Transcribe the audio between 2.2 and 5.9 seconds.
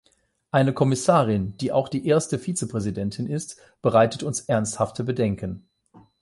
Vizepräsidentin ist, bereitet uns ernsthafte Bedenken.